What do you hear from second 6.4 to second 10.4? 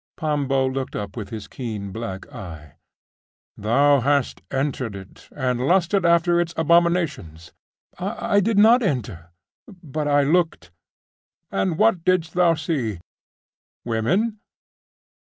its abominations.' 'I I did not enter; but I